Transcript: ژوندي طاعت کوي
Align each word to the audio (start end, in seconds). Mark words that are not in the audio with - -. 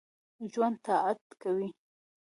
ژوندي 0.53 0.79
طاعت 0.87 1.19
کوي 1.41 1.67